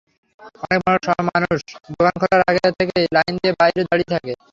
[0.63, 1.57] অনেক সময় মানুষ
[1.89, 4.31] দোকান খোলার আগে থেকেই লাইন দিয়ে বাইরে দাঁড়িয়ে থাকে।